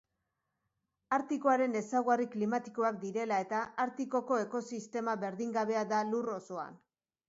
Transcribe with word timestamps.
Artikoaren 1.17 1.77
ezaugarri 1.81 2.27
klimatikoak 2.37 2.99
direla 3.05 3.39
eta, 3.47 3.63
Artikoko 3.87 4.43
ekosistema 4.49 5.19
berdingabea 5.27 5.89
da 5.97 6.07
Lur 6.13 6.39
osoan. 6.43 6.87